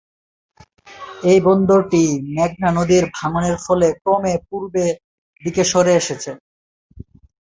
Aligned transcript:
এই 1.23 1.39
বন্দরটি 1.47 2.03
মেঘনা 2.35 2.69
নদীর 2.77 3.03
ভাঙ্গনের 3.17 3.57
ফলে 3.65 3.87
ক্রমে 4.01 4.33
পূর্ব 4.47 4.73
দিকে 5.43 5.63
সরে 5.71 5.93
এসেছে। 6.01 6.31